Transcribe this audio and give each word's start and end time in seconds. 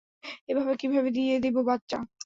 এভাবে 0.49 0.73
কীভাবে 0.81 1.09
দিয়ে 1.11 1.33
দিবো 1.43 1.61
বাচ্চা? 1.69 1.97